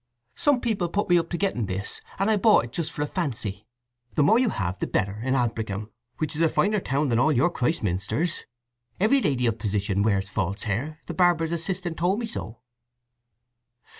[0.33, 3.05] Some people put me up to getting this, and I bought it just for a
[3.05, 3.67] fancy.
[4.15, 7.31] The more you have the better in Aldbrickham, which is a finer town than all
[7.31, 8.45] your Christminsters.
[8.99, 12.61] Every lady of position wears false hair—the barber's assistant told me so."